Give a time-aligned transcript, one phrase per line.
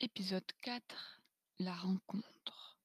[0.00, 1.20] Épisode 4
[1.58, 2.78] La rencontre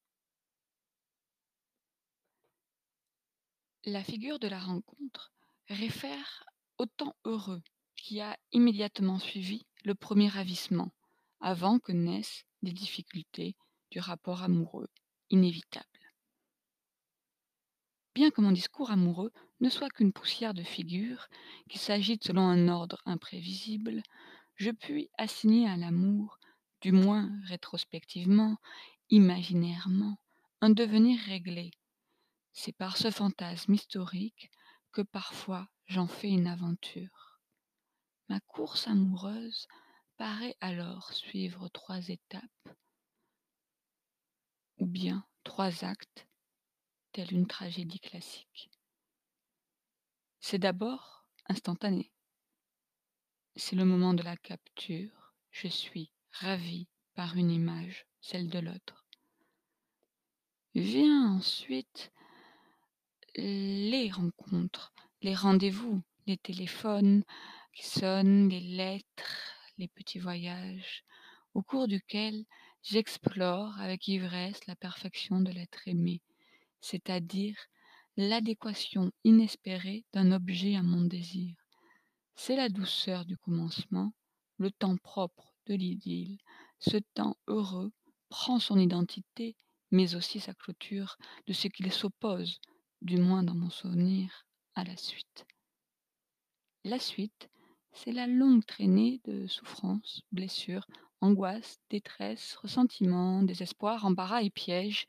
[3.85, 5.31] La figure de la rencontre
[5.67, 6.43] réfère
[6.79, 7.61] au temps heureux
[7.95, 10.91] qui a immédiatement suivi le premier ravissement,
[11.39, 13.55] avant que naissent des difficultés
[13.91, 14.89] du rapport amoureux
[15.29, 15.85] inévitable.
[18.15, 21.27] Bien que mon discours amoureux ne soit qu'une poussière de figures
[21.69, 24.01] qui s'agite selon un ordre imprévisible,
[24.55, 26.39] je puis assigner à l'amour
[26.83, 28.57] du moins rétrospectivement,
[29.09, 30.17] imaginairement,
[30.59, 31.71] un devenir réglé.
[32.51, 34.51] C'est par ce fantasme historique
[34.91, 37.39] que parfois j'en fais une aventure.
[38.27, 39.65] Ma course amoureuse
[40.17, 42.69] paraît alors suivre trois étapes,
[44.77, 46.27] ou bien trois actes,
[47.13, 48.69] telle une tragédie classique.
[50.41, 52.11] C'est d'abord instantané.
[53.55, 59.05] C'est le moment de la capture, je suis ravi par une image, celle de l'autre.
[60.75, 62.11] Vient ensuite
[63.35, 67.23] les rencontres, les rendez-vous, les téléphones
[67.73, 71.03] qui sonnent, les lettres, les petits voyages,
[71.53, 72.45] au cours duquel
[72.81, 76.21] j'explore avec ivresse la perfection de l'être aimé,
[76.81, 77.55] c'est-à-dire
[78.17, 81.55] l'adéquation inespérée d'un objet à mon désir.
[82.35, 84.13] C'est la douceur du commencement,
[84.63, 86.37] le temps propre de l'idylle,
[86.79, 87.91] ce temps heureux
[88.29, 89.57] prend son identité,
[89.91, 92.61] mais aussi sa clôture de ce qu'il s'oppose,
[93.01, 95.45] du moins dans mon souvenir, à la suite.
[96.85, 97.49] La suite,
[97.91, 100.87] c'est la longue traînée de souffrances, blessures,
[101.19, 105.07] angoisses, détresse, ressentiment, désespoir, embarras et pièges,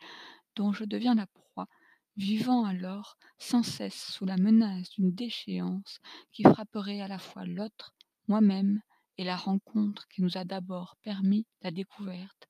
[0.57, 1.69] dont je deviens la proie,
[2.17, 6.01] vivant alors sans cesse sous la menace d'une déchéance
[6.33, 7.95] qui frapperait à la fois l'autre,
[8.27, 8.83] moi-même
[9.19, 12.49] et la rencontre qui nous a d'abord permis la découverte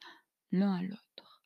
[0.52, 1.42] l'un à l'autre.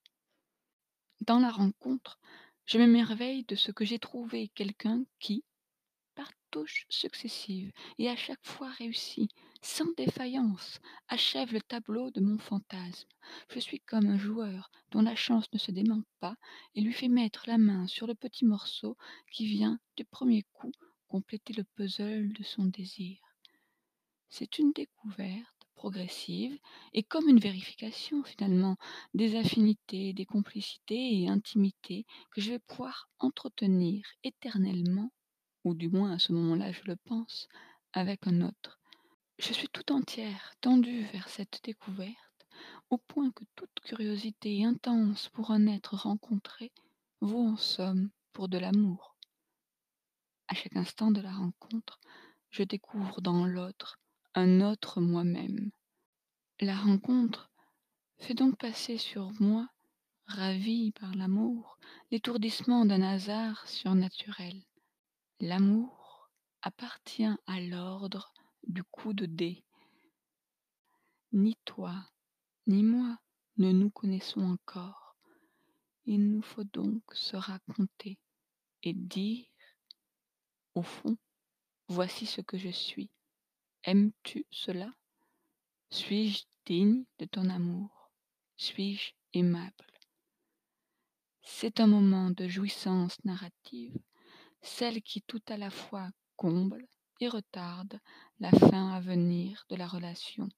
[1.23, 2.19] Dans la rencontre,
[2.67, 5.45] je m'émerveille de ce que j'ai trouvé quelqu'un qui,
[6.15, 9.29] par touches successives et à chaque fois réussi,
[9.63, 13.09] sans défaillance, achève le tableau de mon fantasme.
[13.51, 16.37] Je suis comme un joueur dont la chance ne se dément pas
[16.75, 18.97] et lui fait mettre la main sur le petit morceau
[19.33, 20.73] qui vient, du premier coup,
[21.09, 23.19] compléter le puzzle de son désir.
[24.31, 26.59] C'est une découverte progressive
[26.93, 28.77] et comme une vérification finalement
[29.15, 35.11] des affinités, des complicités et intimités que je vais pouvoir entretenir éternellement,
[35.65, 37.49] ou du moins à ce moment-là je le pense,
[37.93, 38.79] avec un autre.
[39.39, 42.47] Je suis tout entière tendue vers cette découverte,
[42.91, 46.73] au point que toute curiosité intense pour un être rencontré
[47.21, 49.17] vaut en somme pour de l'amour.
[50.49, 52.01] À chaque instant de la rencontre,
[52.51, 53.99] je découvre dans l'autre
[54.39, 55.73] un autre moi-même.
[56.61, 57.51] La rencontre
[58.19, 59.69] fait donc passer sur moi,
[60.27, 61.77] ravi par l'amour,
[62.13, 64.63] l'étourdissement d'un hasard surnaturel.
[65.41, 66.31] L'amour
[66.63, 68.33] appartient à l'ordre
[68.65, 69.65] du coup de dé.
[71.33, 72.09] Ni toi,
[72.69, 73.19] ni moi
[73.57, 75.17] ne nous connaissons encore.
[76.05, 78.21] Il nous faut donc se raconter
[78.85, 79.47] et dire,
[80.75, 81.19] au fond,
[81.89, 83.11] voici ce que je suis.
[83.89, 84.93] Aimes-tu cela?
[85.89, 88.11] Suis-je digne de ton amour?
[88.59, 89.73] Suis-je aimable?
[91.41, 93.99] C'est un moment de jouissance narrative,
[94.61, 96.87] celle qui tout à la fois comble
[97.21, 97.99] et retarde
[98.41, 100.51] la fin à venir de la relation.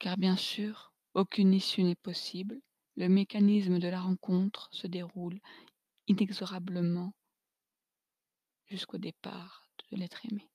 [0.00, 2.60] Car bien sûr, aucune issue n'est possible,
[2.96, 5.38] le mécanisme de la rencontre se déroule
[6.08, 7.14] inexorablement
[8.66, 10.48] jusqu'au départ de l'être aimé.